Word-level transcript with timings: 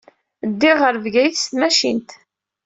Ddiɣ 0.51 0.77
ɣer 0.81 0.95
Bgayet 1.03 1.37
s 1.43 1.45
tmacint. 1.49 2.09